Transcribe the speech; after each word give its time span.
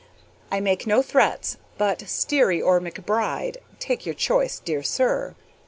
I 0.51 0.59
make 0.61 0.87
no 0.87 1.03
threats, 1.03 1.57
but 1.77 2.01
Sterry 2.09 2.59
or 2.59 2.81
McBride 2.81 3.57
take 3.77 4.03
your 4.03 4.15
choice, 4.15 4.57
dear 4.59 4.81
sir. 4.81 5.35